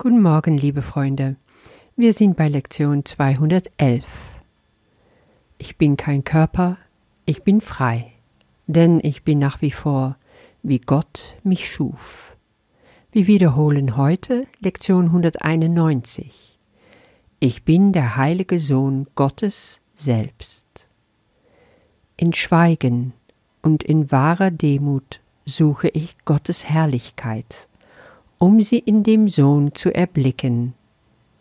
Guten 0.00 0.22
Morgen, 0.22 0.56
liebe 0.56 0.80
Freunde. 0.80 1.34
Wir 1.96 2.12
sind 2.12 2.36
bei 2.36 2.48
Lektion 2.48 3.04
211. 3.04 4.04
Ich 5.58 5.76
bin 5.76 5.96
kein 5.96 6.22
Körper, 6.22 6.78
ich 7.24 7.42
bin 7.42 7.60
frei, 7.60 8.12
denn 8.68 9.00
ich 9.02 9.24
bin 9.24 9.40
nach 9.40 9.60
wie 9.60 9.72
vor, 9.72 10.16
wie 10.62 10.78
Gott 10.78 11.34
mich 11.42 11.68
schuf. 11.68 12.36
Wir 13.10 13.26
wiederholen 13.26 13.96
heute 13.96 14.46
Lektion 14.60 15.06
191. 15.06 16.60
Ich 17.40 17.64
bin 17.64 17.92
der 17.92 18.14
heilige 18.14 18.60
Sohn 18.60 19.08
Gottes 19.16 19.80
selbst. 19.96 20.88
In 22.16 22.32
Schweigen 22.34 23.14
und 23.62 23.82
in 23.82 24.12
wahrer 24.12 24.52
Demut 24.52 25.18
suche 25.44 25.88
ich 25.88 26.14
Gottes 26.24 26.66
Herrlichkeit 26.66 27.67
um 28.38 28.60
sie 28.60 28.78
in 28.78 29.02
dem 29.02 29.28
Sohn 29.28 29.74
zu 29.74 29.94
erblicken, 29.94 30.74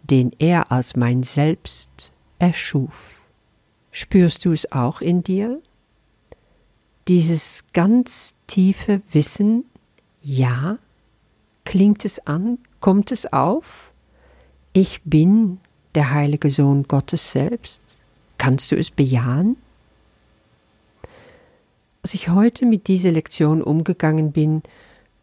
den 0.03 0.31
er 0.39 0.71
als 0.71 0.95
mein 0.95 1.23
Selbst 1.23 2.11
erschuf. 2.39 3.23
Spürst 3.91 4.45
du 4.45 4.51
es 4.51 4.71
auch 4.71 5.01
in 5.01 5.23
dir? 5.23 5.61
Dieses 7.07 7.63
ganz 7.73 8.35
tiefe 8.47 9.01
Wissen, 9.11 9.65
ja, 10.21 10.77
klingt 11.65 12.03
es 12.05 12.19
an, 12.27 12.59
kommt 12.79 13.11
es 13.11 13.31
auf? 13.31 13.93
Ich 14.73 15.01
bin 15.03 15.59
der 15.95 16.11
heilige 16.11 16.51
Sohn 16.51 16.83
Gottes 16.83 17.31
selbst. 17.31 17.81
Kannst 18.37 18.71
du 18.71 18.75
es 18.75 18.91
bejahen? 18.91 19.57
Als 22.03 22.13
ich 22.13 22.29
heute 22.29 22.65
mit 22.65 22.87
dieser 22.87 23.11
Lektion 23.11 23.61
umgegangen 23.61 24.31
bin, 24.31 24.61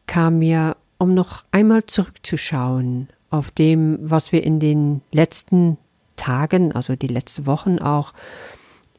kam 0.07 0.41
mir 0.41 0.77
um 1.05 1.13
noch 1.13 1.45
einmal 1.53 1.85
zurückzuschauen 1.85 3.09
auf 3.29 3.51
dem, 3.51 3.99
was 4.01 4.33
wir 4.33 4.43
in 4.43 4.59
den 4.59 5.03
letzten 5.13 5.77
Tagen, 6.17 6.73
also 6.73 6.97
die 6.97 7.09
letzten 7.09 7.45
Wochen 7.45 7.79
auch, 7.79 8.15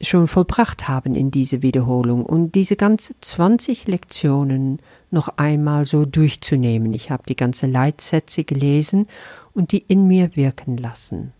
schon 0.01 0.27
vollbracht 0.27 0.87
haben 0.87 1.15
in 1.15 1.31
diese 1.31 1.63
Wiederholung 1.63 2.23
und 2.23 2.53
diese 2.53 2.75
ganze 2.75 3.15
20 3.19 3.87
Lektionen 3.87 4.79
noch 5.09 5.29
einmal 5.37 5.85
so 5.85 6.05
durchzunehmen. 6.05 6.93
Ich 6.93 7.09
habe 7.09 7.23
die 7.27 7.35
ganze 7.35 7.65
Leitsätze 7.65 8.43
gelesen 8.43 9.07
und 9.53 9.71
die 9.71 9.83
in 9.87 10.07
mir 10.07 10.35
wirken 10.35 10.77
lassen. 10.77 11.33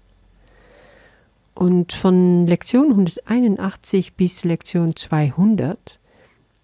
Und 1.54 1.94
von 1.94 2.48
Lektion 2.48 2.90
181 2.90 4.14
bis 4.14 4.44
Lektion 4.44 4.96
200 4.96 6.00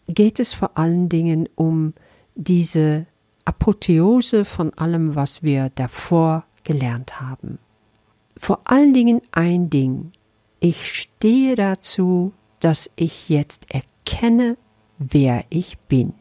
geht 0.08 0.40
es 0.40 0.56
vor 0.56 0.72
allen 0.76 1.08
Dingen 1.08 1.48
um 1.56 1.94
diese 2.36 3.06
Apotheose 3.52 4.46
von 4.46 4.74
allem, 4.76 5.14
was 5.14 5.44
wir 5.44 5.72
davor 5.76 6.46
gelernt 6.64 7.20
haben. 7.20 7.60
Vor 8.38 8.62
allen 8.64 8.94
Dingen 8.94 9.22
ein 9.34 9.70
Ding. 9.70 10.14
Ich 10.62 10.90
stehe 10.90 11.56
dazu, 11.58 12.32
dass 12.62 12.90
ich 12.96 13.28
jetzt 13.28 13.66
erkenne, 13.70 14.56
wer 15.00 15.44
ich 15.50 15.78
bin. 15.80 16.14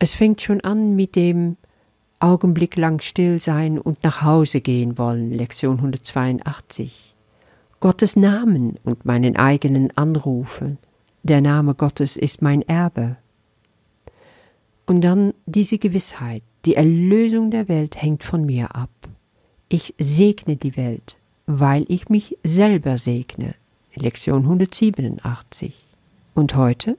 Es 0.00 0.14
fängt 0.14 0.42
schon 0.42 0.62
an 0.62 0.96
mit 0.96 1.14
dem 1.14 1.56
Augenblick 2.18 2.76
lang 2.76 3.00
still 3.00 3.40
sein 3.40 3.78
und 3.78 4.02
nach 4.02 4.22
Hause 4.22 4.60
gehen 4.60 4.98
wollen, 4.98 5.30
Lektion 5.30 5.76
182. 5.76 7.14
Gottes 7.78 8.16
Namen 8.16 8.80
und 8.82 9.04
meinen 9.04 9.36
eigenen 9.36 9.96
anrufen. 9.96 10.78
Der 11.22 11.40
Name 11.40 11.76
Gottes 11.76 12.16
ist 12.16 12.42
mein 12.42 12.62
Erbe. 12.62 13.16
Und 14.86 15.02
dann 15.02 15.34
diese 15.46 15.78
Gewissheit, 15.78 16.42
die 16.64 16.76
Erlösung 16.76 17.50
der 17.50 17.68
Welt 17.68 18.00
hängt 18.00 18.24
von 18.24 18.44
mir 18.46 18.74
ab. 18.74 18.90
Ich 19.68 19.94
segne 19.98 20.56
die 20.56 20.76
Welt, 20.76 21.16
weil 21.46 21.84
ich 21.88 22.08
mich 22.08 22.38
selber 22.42 22.98
segne. 22.98 23.54
Lektion 23.94 24.42
187. 24.42 25.74
Und 26.34 26.56
heute? 26.56 26.96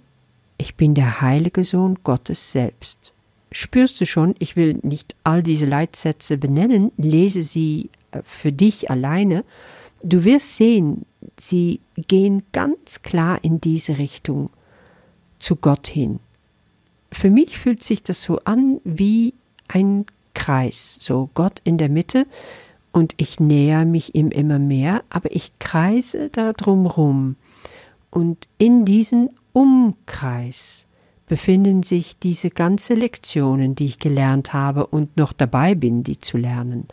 Ich 0.57 0.75
bin 0.75 0.93
der 0.93 1.21
heilige 1.21 1.63
Sohn 1.63 1.99
Gottes 2.03 2.51
selbst. 2.51 3.11
Spürst 3.51 3.99
du 3.99 4.05
schon, 4.05 4.35
ich 4.39 4.55
will 4.55 4.79
nicht 4.83 5.15
all 5.23 5.43
diese 5.43 5.65
Leitsätze 5.65 6.37
benennen, 6.37 6.91
lese 6.97 7.43
sie 7.43 7.89
äh, 8.11 8.21
für 8.23 8.51
dich 8.51 8.89
alleine. 8.89 9.43
Du 10.03 10.23
wirst 10.23 10.55
sehen, 10.55 11.05
sie 11.37 11.79
gehen 12.07 12.43
ganz 12.51 13.01
klar 13.01 13.39
in 13.43 13.59
diese 13.59 13.97
Richtung 13.97 14.49
zu 15.39 15.55
Gott 15.55 15.87
hin. 15.87 16.19
Für 17.11 17.29
mich 17.29 17.57
fühlt 17.57 17.83
sich 17.83 18.03
das 18.03 18.21
so 18.21 18.39
an 18.45 18.79
wie 18.83 19.33
ein 19.67 20.05
Kreis, 20.33 20.97
so 20.99 21.29
Gott 21.33 21.61
in 21.63 21.77
der 21.77 21.89
Mitte, 21.89 22.27
und 22.91 23.13
ich 23.17 23.39
näher 23.41 23.83
mich 23.83 24.15
ihm 24.15 24.29
immer 24.29 24.57
mehr, 24.57 25.03
aber 25.09 25.35
ich 25.35 25.57
kreise 25.59 26.29
da 26.29 26.53
drumrum. 26.53 27.35
Und 28.09 28.47
in 28.57 28.85
diesem 28.85 29.29
Umkreis 29.51 30.85
befinden 31.27 31.83
sich 31.83 32.17
diese 32.17 32.49
ganze 32.49 32.93
Lektionen, 32.93 33.75
die 33.75 33.85
ich 33.87 33.99
gelernt 33.99 34.53
habe 34.53 34.87
und 34.87 35.17
noch 35.17 35.33
dabei 35.33 35.75
bin, 35.75 36.03
die 36.03 36.19
zu 36.19 36.37
lernen. 36.37 36.87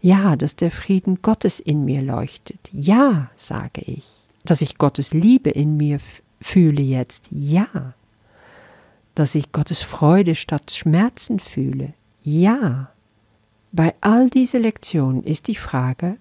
Ja, 0.00 0.34
dass 0.36 0.56
der 0.56 0.70
Frieden 0.70 1.20
Gottes 1.20 1.60
in 1.60 1.84
mir 1.84 2.00
leuchtet. 2.00 2.70
Ja, 2.72 3.30
sage 3.36 3.82
ich. 3.82 4.04
Dass 4.44 4.62
ich 4.62 4.78
Gottes 4.78 5.12
Liebe 5.12 5.50
in 5.50 5.76
mir 5.76 6.00
fühle 6.40 6.82
jetzt. 6.82 7.28
Ja 7.30 7.94
dass 9.14 9.34
ich 9.34 9.52
Gottes 9.52 9.82
Freude 9.82 10.34
statt 10.34 10.70
Schmerzen 10.70 11.38
fühle. 11.38 11.94
Ja. 12.22 12.90
Bei 13.72 13.94
all 14.00 14.30
diese 14.30 14.58
Lektionen 14.58 15.22
ist 15.24 15.48
die 15.48 15.56
Frage, 15.56 16.18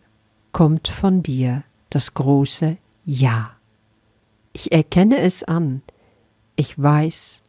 kommt 0.51 0.87
von 0.87 1.23
dir 1.23 1.63
das 1.89 2.13
große 2.13 2.77
Ja. 3.05 3.55
Ich 4.53 4.71
erkenne 4.71 5.17
es 5.19 5.43
an. 5.43 5.81
Ich 6.55 6.81
weiß, 6.81 7.41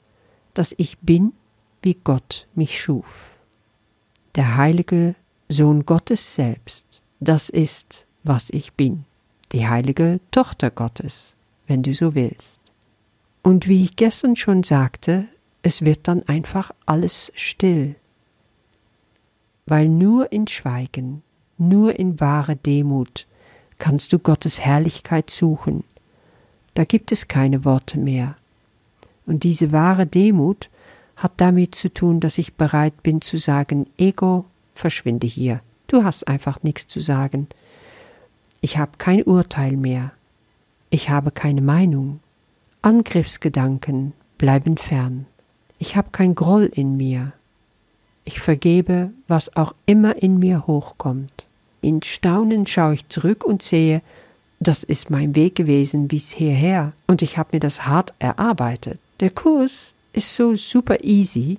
dass 0.54 0.74
ich 0.76 0.98
bin, 0.98 1.32
wie 1.82 1.94
Gott 1.94 2.46
mich 2.54 2.80
schuf. 2.80 3.36
Der 4.34 4.56
heilige 4.56 5.14
Sohn 5.48 5.84
Gottes 5.84 6.34
selbst, 6.34 7.02
das 7.20 7.48
ist, 7.48 8.06
was 8.22 8.50
ich 8.50 8.72
bin. 8.74 9.04
Die 9.52 9.68
heilige 9.68 10.20
Tochter 10.30 10.70
Gottes, 10.70 11.34
wenn 11.66 11.82
du 11.82 11.94
so 11.94 12.14
willst. 12.14 12.60
Und 13.42 13.68
wie 13.68 13.84
ich 13.84 13.96
gestern 13.96 14.36
schon 14.36 14.62
sagte, 14.62 15.28
es 15.62 15.84
wird 15.84 16.08
dann 16.08 16.22
einfach 16.28 16.72
alles 16.86 17.32
still. 17.34 17.94
Weil 19.66 19.88
nur 19.88 20.32
in 20.32 20.48
Schweigen, 20.48 21.22
nur 21.56 21.98
in 21.98 22.20
wahre 22.20 22.56
Demut 22.56 23.26
kannst 23.78 24.12
du 24.12 24.18
Gottes 24.18 24.60
Herrlichkeit 24.60 25.30
suchen. 25.30 25.84
Da 26.74 26.84
gibt 26.84 27.12
es 27.12 27.28
keine 27.28 27.64
Worte 27.64 27.98
mehr. 27.98 28.36
Und 29.26 29.44
diese 29.44 29.72
wahre 29.72 30.06
Demut 30.06 30.68
hat 31.16 31.32
damit 31.36 31.74
zu 31.74 31.92
tun, 31.92 32.18
dass 32.18 32.38
ich 32.38 32.54
bereit 32.54 33.02
bin 33.02 33.20
zu 33.20 33.38
sagen, 33.38 33.86
Ego, 33.98 34.46
verschwinde 34.74 35.26
hier. 35.26 35.60
Du 35.86 36.04
hast 36.04 36.26
einfach 36.26 36.62
nichts 36.62 36.88
zu 36.88 37.00
sagen. 37.00 37.46
Ich 38.60 38.78
habe 38.78 38.92
kein 38.98 39.22
Urteil 39.22 39.76
mehr. 39.76 40.12
Ich 40.90 41.10
habe 41.10 41.30
keine 41.30 41.60
Meinung. 41.60 42.20
Angriffsgedanken 42.80 44.12
bleiben 44.38 44.76
fern. 44.76 45.26
Ich 45.82 45.96
habe 45.96 46.10
kein 46.12 46.36
Groll 46.36 46.70
in 46.72 46.96
mir. 46.96 47.32
Ich 48.24 48.38
vergebe, 48.38 49.10
was 49.26 49.56
auch 49.56 49.74
immer 49.84 50.22
in 50.22 50.38
mir 50.38 50.68
hochkommt. 50.68 51.44
In 51.80 52.04
Staunen 52.04 52.68
schaue 52.68 52.94
ich 52.94 53.08
zurück 53.08 53.42
und 53.42 53.62
sehe, 53.62 54.00
das 54.60 54.84
ist 54.84 55.10
mein 55.10 55.34
Weg 55.34 55.56
gewesen 55.56 56.06
bis 56.06 56.30
hierher 56.30 56.92
und 57.08 57.20
ich 57.20 57.36
habe 57.36 57.48
mir 57.54 57.58
das 57.58 57.84
hart 57.84 58.14
erarbeitet. 58.20 59.00
Der 59.18 59.30
Kurs 59.30 59.92
ist 60.12 60.36
so 60.36 60.54
super 60.54 61.02
easy, 61.02 61.58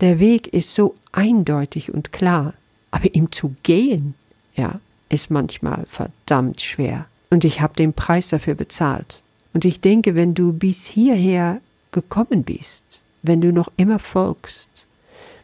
der 0.00 0.18
Weg 0.18 0.48
ist 0.48 0.74
so 0.74 0.96
eindeutig 1.12 1.94
und 1.94 2.12
klar, 2.12 2.54
aber 2.90 3.14
ihm 3.14 3.30
zu 3.30 3.54
gehen, 3.62 4.14
ja, 4.56 4.80
ist 5.08 5.30
manchmal 5.30 5.86
verdammt 5.86 6.60
schwer. 6.62 7.06
Und 7.30 7.44
ich 7.44 7.60
habe 7.60 7.76
den 7.76 7.92
Preis 7.92 8.30
dafür 8.30 8.56
bezahlt. 8.56 9.22
Und 9.54 9.64
ich 9.64 9.80
denke, 9.80 10.16
wenn 10.16 10.34
du 10.34 10.52
bis 10.52 10.86
hierher 10.86 11.60
gekommen 11.92 12.42
bist, 12.42 13.01
wenn 13.22 13.40
du 13.40 13.52
noch 13.52 13.70
immer 13.76 13.98
folgst, 13.98 14.68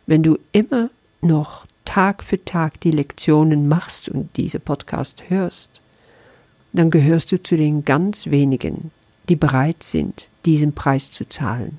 wenn 0.06 0.22
du 0.22 0.38
immer 0.52 0.90
noch 1.20 1.66
Tag 1.84 2.22
für 2.22 2.44
Tag 2.44 2.80
die 2.80 2.90
Lektionen 2.90 3.69
machst 3.69 4.08
und 4.08 4.36
diese 4.36 4.60
Podcast 4.60 5.25
hörst, 5.28 5.80
dann 6.72 6.90
gehörst 6.90 7.32
du 7.32 7.42
zu 7.42 7.56
den 7.56 7.84
ganz 7.84 8.26
wenigen, 8.26 8.90
die 9.28 9.36
bereit 9.36 9.82
sind, 9.82 10.28
diesen 10.44 10.75
Preis 10.75 11.10
zu 11.10 11.28
zahlen. 11.28 11.78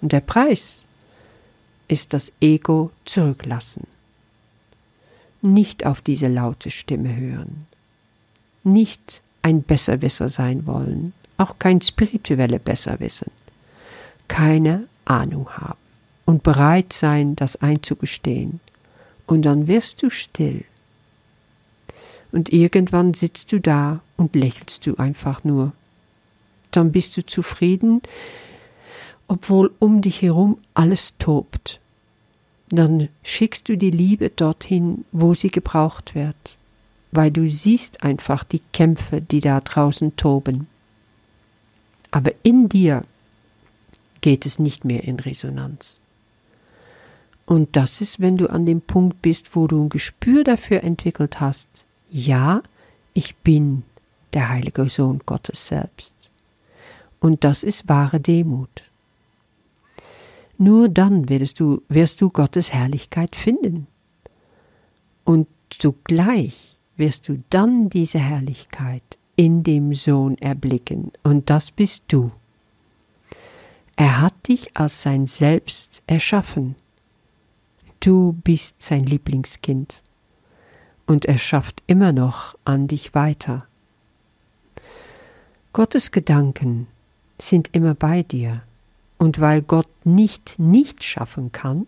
Und 0.00 0.12
der 0.12 0.20
Preis 0.20 0.84
ist 1.88 2.12
das 2.12 2.32
Ego 2.40 2.90
zurücklassen. 3.04 3.86
Nicht 5.42 5.84
auf 5.84 6.00
diese 6.00 6.28
laute 6.28 6.70
Stimme 6.70 7.14
hören. 7.14 7.66
Nicht 8.62 9.20
ein 9.42 9.62
Besserwisser 9.62 10.28
sein 10.28 10.66
wollen, 10.66 11.12
auch 11.36 11.58
kein 11.58 11.80
spirituelle 11.80 12.58
Besserwissen. 12.58 13.30
Keine 14.28 14.86
Ahnung 15.04 15.48
haben 15.50 15.78
und 16.24 16.42
bereit 16.42 16.92
sein, 16.92 17.36
das 17.36 17.56
einzugestehen. 17.56 18.60
Und 19.26 19.42
dann 19.42 19.66
wirst 19.66 20.02
du 20.02 20.10
still 20.10 20.64
Und 22.32 22.52
irgendwann 22.52 23.14
sitzt 23.14 23.52
du 23.52 23.60
da 23.60 24.00
und 24.16 24.34
lächelst 24.34 24.86
du 24.86 24.96
einfach 24.96 25.44
nur. 25.44 25.72
Dann 26.72 26.90
bist 26.90 27.16
du 27.16 27.24
zufrieden, 27.24 28.02
obwohl 29.28 29.70
um 29.78 30.02
dich 30.02 30.20
herum 30.20 30.58
alles 30.74 31.14
tobt. 31.18 31.78
Dann 32.70 33.08
schickst 33.22 33.68
du 33.68 33.76
die 33.76 33.92
Liebe 33.92 34.30
dorthin, 34.30 35.04
wo 35.12 35.34
sie 35.34 35.50
gebraucht 35.50 36.16
wird, 36.16 36.58
weil 37.12 37.30
du 37.30 37.48
siehst 37.48 38.02
einfach 38.02 38.42
die 38.42 38.62
Kämpfe, 38.72 39.20
die 39.20 39.40
da 39.40 39.60
draußen 39.60 40.16
toben. 40.16 40.66
Aber 42.10 42.32
in 42.42 42.68
dir 42.68 43.02
geht 44.24 44.46
es 44.46 44.58
nicht 44.58 44.86
mehr 44.86 45.04
in 45.04 45.20
Resonanz. 45.20 46.00
Und 47.44 47.76
das 47.76 48.00
ist, 48.00 48.20
wenn 48.20 48.38
du 48.38 48.48
an 48.48 48.64
dem 48.64 48.80
Punkt 48.80 49.20
bist, 49.20 49.54
wo 49.54 49.66
du 49.66 49.84
ein 49.84 49.90
Gespür 49.90 50.44
dafür 50.44 50.82
entwickelt 50.82 51.40
hast, 51.40 51.84
ja, 52.08 52.62
ich 53.12 53.36
bin 53.36 53.82
der 54.32 54.48
heilige 54.48 54.88
Sohn 54.88 55.20
Gottes 55.26 55.66
selbst. 55.66 56.14
Und 57.20 57.44
das 57.44 57.62
ist 57.62 57.86
wahre 57.86 58.18
Demut. 58.18 58.84
Nur 60.56 60.88
dann 60.88 61.28
wirst 61.28 61.60
du, 61.60 61.82
wirst 61.90 62.22
du 62.22 62.30
Gottes 62.30 62.72
Herrlichkeit 62.72 63.36
finden. 63.36 63.88
Und 65.24 65.48
zugleich 65.68 66.78
wirst 66.96 67.28
du 67.28 67.44
dann 67.50 67.90
diese 67.90 68.20
Herrlichkeit 68.20 69.18
in 69.36 69.64
dem 69.64 69.92
Sohn 69.92 70.38
erblicken, 70.38 71.12
und 71.24 71.50
das 71.50 71.70
bist 71.70 72.04
du. 72.08 72.30
Er 73.96 74.20
hat 74.20 74.48
dich 74.48 74.76
als 74.76 75.02
sein 75.02 75.26
Selbst 75.26 76.02
erschaffen. 76.06 76.74
Du 78.00 78.32
bist 78.32 78.82
sein 78.82 79.04
Lieblingskind 79.04 80.02
und 81.06 81.26
er 81.26 81.38
schafft 81.38 81.82
immer 81.86 82.12
noch 82.12 82.56
an 82.64 82.88
dich 82.88 83.14
weiter. 83.14 83.66
Gottes 85.72 86.10
Gedanken 86.10 86.88
sind 87.38 87.70
immer 87.72 87.94
bei 87.94 88.22
dir 88.22 88.62
und 89.18 89.40
weil 89.40 89.62
Gott 89.62 89.88
nicht 90.04 90.58
nicht 90.58 91.04
schaffen 91.04 91.52
kann, 91.52 91.86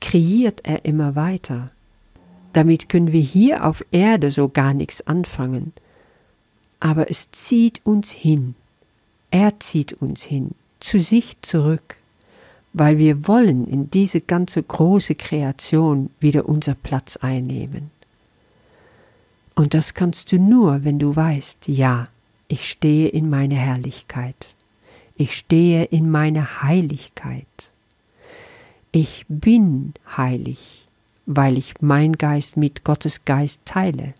kreiert 0.00 0.60
er 0.64 0.84
immer 0.84 1.16
weiter. 1.16 1.66
Damit 2.52 2.88
können 2.88 3.12
wir 3.12 3.20
hier 3.20 3.64
auf 3.64 3.84
Erde 3.92 4.30
so 4.30 4.48
gar 4.48 4.74
nichts 4.74 5.06
anfangen, 5.06 5.72
aber 6.80 7.10
es 7.10 7.30
zieht 7.30 7.84
uns 7.84 8.10
hin, 8.10 8.54
er 9.30 9.58
zieht 9.58 9.94
uns 9.94 10.22
hin 10.22 10.54
zu 10.80 11.00
sich 11.00 11.40
zurück, 11.42 11.96
weil 12.72 12.98
wir 12.98 13.26
wollen 13.26 13.66
in 13.66 13.90
diese 13.90 14.20
ganze 14.20 14.62
große 14.62 15.14
Kreation 15.14 16.10
wieder 16.20 16.48
unser 16.48 16.74
Platz 16.74 17.16
einnehmen. 17.16 17.90
Und 19.54 19.74
das 19.74 19.94
kannst 19.94 20.30
du 20.30 20.38
nur, 20.38 20.84
wenn 20.84 20.98
du 20.98 21.16
weißt, 21.16 21.66
ja, 21.68 22.04
ich 22.46 22.68
stehe 22.68 23.08
in 23.08 23.28
meiner 23.28 23.56
Herrlichkeit, 23.56 24.54
ich 25.16 25.36
stehe 25.36 25.84
in 25.84 26.10
meiner 26.10 26.62
Heiligkeit. 26.62 27.46
Ich 28.92 29.26
bin 29.28 29.94
heilig, 30.16 30.86
weil 31.26 31.58
ich 31.58 31.74
mein 31.80 32.12
Geist 32.12 32.56
mit 32.56 32.84
Gottes 32.84 33.24
Geist 33.24 33.62
teile. 33.64 34.14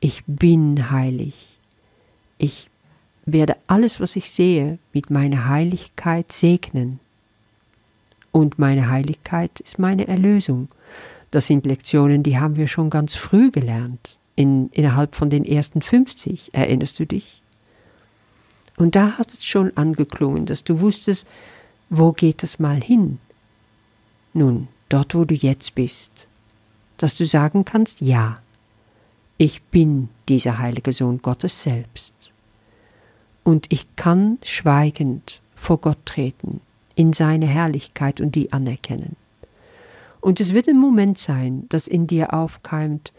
Ich 0.00 0.24
bin 0.26 0.90
heilig. 0.90 1.34
Ich 2.38 2.69
werde 3.32 3.56
alles, 3.66 4.00
was 4.00 4.16
ich 4.16 4.30
sehe, 4.30 4.78
mit 4.92 5.10
meiner 5.10 5.48
Heiligkeit 5.48 6.32
segnen. 6.32 7.00
Und 8.32 8.58
meine 8.58 8.88
Heiligkeit 8.88 9.60
ist 9.60 9.78
meine 9.78 10.06
Erlösung. 10.08 10.68
Das 11.30 11.46
sind 11.46 11.66
Lektionen, 11.66 12.22
die 12.22 12.38
haben 12.38 12.56
wir 12.56 12.68
schon 12.68 12.90
ganz 12.90 13.14
früh 13.14 13.50
gelernt, 13.50 14.18
in, 14.36 14.68
innerhalb 14.70 15.14
von 15.14 15.30
den 15.30 15.44
ersten 15.44 15.82
50, 15.82 16.54
erinnerst 16.54 16.98
du 16.98 17.06
dich? 17.06 17.42
Und 18.76 18.96
da 18.96 19.18
hat 19.18 19.32
es 19.32 19.44
schon 19.44 19.76
angeklungen, 19.76 20.46
dass 20.46 20.64
du 20.64 20.80
wusstest, 20.80 21.26
wo 21.90 22.12
geht 22.12 22.42
es 22.42 22.58
mal 22.58 22.80
hin? 22.80 23.18
Nun, 24.32 24.68
dort, 24.88 25.14
wo 25.14 25.24
du 25.24 25.34
jetzt 25.34 25.74
bist, 25.74 26.28
dass 26.96 27.16
du 27.16 27.26
sagen 27.26 27.64
kannst, 27.64 28.00
ja, 28.00 28.36
ich 29.36 29.62
bin 29.64 30.08
dieser 30.28 30.58
heilige 30.58 30.92
Sohn 30.92 31.20
Gottes 31.20 31.62
selbst 31.62 32.29
und 33.44 33.66
ich 33.70 33.86
kann 33.96 34.38
schweigend 34.42 35.40
vor 35.54 35.78
Gott 35.78 36.04
treten, 36.04 36.60
in 36.94 37.12
seine 37.12 37.46
Herrlichkeit 37.46 38.20
und 38.20 38.34
die 38.34 38.52
anerkennen. 38.52 39.16
Und 40.20 40.40
es 40.40 40.52
wird 40.52 40.68
ein 40.68 40.78
Moment 40.78 41.18
sein, 41.18 41.64
das 41.68 41.88
in 41.88 42.06
dir 42.06 42.34
aufkeimt 42.34 43.12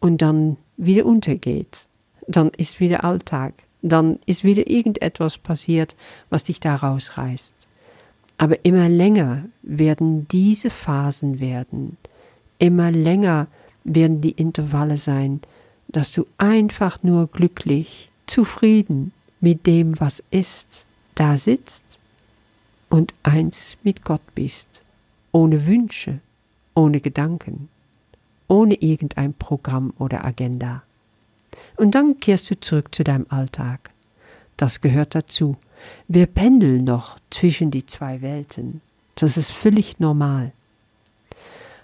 und 0.00 0.22
dann 0.22 0.56
wieder 0.76 1.04
untergeht. 1.04 1.86
Dann 2.26 2.50
ist 2.50 2.80
wieder 2.80 3.04
Alltag, 3.04 3.54
dann 3.82 4.18
ist 4.26 4.42
wieder 4.42 4.68
irgendetwas 4.68 5.38
passiert, 5.38 5.96
was 6.30 6.44
dich 6.44 6.60
da 6.60 6.74
rausreißt. 6.74 7.54
Aber 8.38 8.64
immer 8.64 8.88
länger 8.88 9.44
werden 9.62 10.28
diese 10.28 10.70
Phasen 10.70 11.40
werden, 11.40 11.96
immer 12.58 12.90
länger 12.90 13.46
werden 13.84 14.20
die 14.20 14.32
Intervalle 14.32 14.98
sein, 14.98 15.40
dass 15.88 16.12
du 16.12 16.26
einfach 16.36 17.02
nur 17.02 17.28
glücklich, 17.28 18.10
zufrieden, 18.26 19.12
mit 19.40 19.66
dem, 19.66 19.98
was 20.00 20.22
ist, 20.30 20.86
da 21.14 21.36
sitzt 21.36 21.84
und 22.88 23.14
eins 23.22 23.76
mit 23.82 24.04
Gott 24.04 24.22
bist, 24.34 24.82
ohne 25.32 25.66
Wünsche, 25.66 26.20
ohne 26.74 27.00
Gedanken, 27.00 27.68
ohne 28.48 28.74
irgendein 28.74 29.34
Programm 29.34 29.92
oder 29.98 30.24
Agenda. 30.24 30.82
Und 31.76 31.94
dann 31.94 32.20
kehrst 32.20 32.50
du 32.50 32.58
zurück 32.58 32.94
zu 32.94 33.04
deinem 33.04 33.26
Alltag. 33.28 33.90
Das 34.56 34.80
gehört 34.80 35.14
dazu. 35.14 35.56
Wir 36.08 36.26
pendeln 36.26 36.84
noch 36.84 37.18
zwischen 37.30 37.70
die 37.70 37.86
zwei 37.86 38.22
Welten. 38.22 38.80
Das 39.14 39.36
ist 39.36 39.50
völlig 39.50 39.98
normal. 39.98 40.52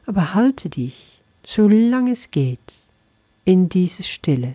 Aber 0.07 0.35
halte 0.35 0.69
dich, 0.69 1.21
solange 1.45 2.13
es 2.13 2.31
geht, 2.31 2.61
in 3.45 3.69
diese 3.69 4.03
Stille, 4.03 4.55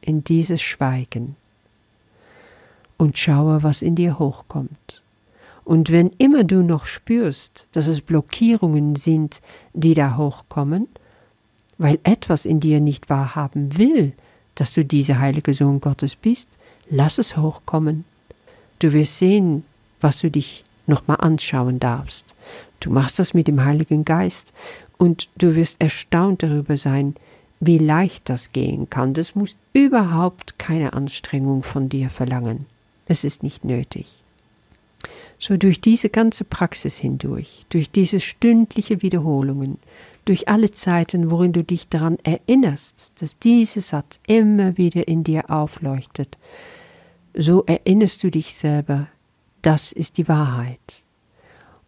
in 0.00 0.24
dieses 0.24 0.62
Schweigen 0.62 1.36
und 2.98 3.18
schaue, 3.18 3.62
was 3.62 3.82
in 3.82 3.94
dir 3.94 4.18
hochkommt. 4.18 5.02
Und 5.64 5.90
wenn 5.90 6.10
immer 6.18 6.44
du 6.44 6.62
noch 6.62 6.86
spürst, 6.86 7.66
dass 7.72 7.88
es 7.88 8.00
Blockierungen 8.00 8.94
sind, 8.94 9.42
die 9.72 9.94
da 9.94 10.16
hochkommen, 10.16 10.86
weil 11.78 11.98
etwas 12.04 12.44
in 12.44 12.60
dir 12.60 12.80
nicht 12.80 13.10
wahrhaben 13.10 13.76
will, 13.76 14.12
dass 14.54 14.72
du 14.72 14.84
dieser 14.84 15.18
heilige 15.18 15.54
Sohn 15.54 15.80
Gottes 15.80 16.16
bist, 16.16 16.48
lass 16.88 17.18
es 17.18 17.36
hochkommen. 17.36 18.04
Du 18.78 18.92
wirst 18.92 19.18
sehen, 19.18 19.64
was 20.00 20.20
du 20.20 20.30
dich 20.30 20.64
nochmal 20.86 21.18
anschauen 21.20 21.80
darfst. 21.80 22.34
Du 22.80 22.90
machst 22.90 23.18
das 23.18 23.34
mit 23.34 23.48
dem 23.48 23.64
Heiligen 23.64 24.04
Geist 24.04 24.52
und 24.98 25.28
du 25.36 25.54
wirst 25.54 25.80
erstaunt 25.80 26.42
darüber 26.42 26.76
sein, 26.76 27.16
wie 27.60 27.78
leicht 27.78 28.28
das 28.28 28.52
gehen 28.52 28.88
kann. 28.88 29.14
Das 29.14 29.34
muss 29.34 29.56
überhaupt 29.72 30.58
keine 30.58 30.92
Anstrengung 30.92 31.62
von 31.62 31.88
dir 31.88 32.10
verlangen. 32.10 32.66
Es 33.06 33.24
ist 33.24 33.42
nicht 33.42 33.64
nötig. 33.64 34.12
So 35.38 35.56
durch 35.56 35.80
diese 35.80 36.08
ganze 36.08 36.44
Praxis 36.44 36.96
hindurch, 36.96 37.66
durch 37.68 37.90
diese 37.90 38.20
stündliche 38.20 39.02
Wiederholungen, 39.02 39.78
durch 40.24 40.48
alle 40.48 40.70
Zeiten, 40.70 41.30
worin 41.30 41.52
du 41.52 41.62
dich 41.62 41.88
daran 41.88 42.18
erinnerst, 42.24 43.12
dass 43.20 43.38
dieser 43.38 43.80
Satz 43.80 44.18
immer 44.26 44.76
wieder 44.76 45.06
in 45.06 45.24
dir 45.24 45.50
aufleuchtet, 45.50 46.36
so 47.34 47.64
erinnerst 47.64 48.22
du 48.24 48.30
dich 48.30 48.54
selber, 48.54 49.08
das 49.62 49.92
ist 49.92 50.18
die 50.18 50.26
Wahrheit. 50.26 51.04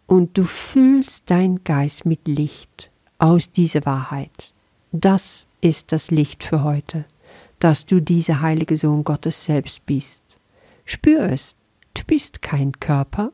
Und 0.07 0.39
du 0.39 0.45
fühlst 0.45 1.25
dein 1.27 1.65
Geist 1.65 2.07
mit 2.07 2.29
Licht 2.29 2.91
aus 3.19 3.51
dieser 3.51 3.85
Wahrheit. 3.85 4.53
Das 4.93 5.49
ist 5.61 5.93
das 5.93 6.11
Licht 6.11 6.43
für 6.43 6.63
heute, 6.63 7.05
dass 7.59 7.87
du 7.87 8.01
dieser 8.01 8.41
heilige 8.41 8.77
Sohn 8.77 9.05
Gottes 9.05 9.45
selbst 9.45 9.85
bist. 9.85 10.23
Spür 10.89 11.31
es. 11.31 11.55
Du 11.93 12.03
bist 12.05 12.41
kein 12.41 12.73
Körper. 12.73 13.31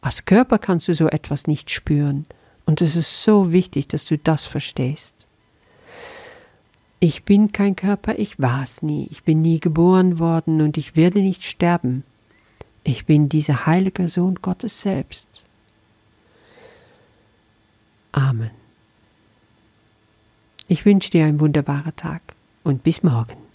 Als 0.00 0.24
Körper 0.24 0.58
kannst 0.58 0.88
du 0.88 0.94
so 0.94 1.06
etwas 1.06 1.46
nicht 1.46 1.70
spüren. 1.70 2.26
Und 2.64 2.82
es 2.82 2.96
ist 2.96 3.22
so 3.22 3.52
wichtig, 3.52 3.86
dass 3.86 4.04
du 4.04 4.18
das 4.18 4.44
verstehst. 4.44 5.28
Ich 6.98 7.22
bin 7.22 7.52
kein 7.52 7.76
Körper, 7.76 8.18
ich 8.18 8.40
war 8.40 8.64
es 8.64 8.82
nie. 8.82 9.06
Ich 9.12 9.22
bin 9.22 9.38
nie 9.38 9.60
geboren 9.60 10.18
worden 10.18 10.60
und 10.60 10.76
ich 10.76 10.96
werde 10.96 11.20
nicht 11.20 11.44
sterben. 11.44 12.02
Ich 12.82 13.06
bin 13.06 13.28
dieser 13.28 13.66
heilige 13.66 14.08
Sohn 14.08 14.34
Gottes 14.42 14.80
selbst. 14.80 15.44
Amen. 18.10 18.50
Ich 20.66 20.84
wünsche 20.84 21.10
dir 21.10 21.26
einen 21.26 21.38
wunderbaren 21.38 21.94
Tag 21.94 22.22
und 22.64 22.82
bis 22.82 23.04
morgen. 23.04 23.45